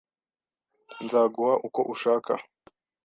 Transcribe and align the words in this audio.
Nzaguha 1.03 1.53
uko 1.67 1.81
ushaka. 1.93 2.33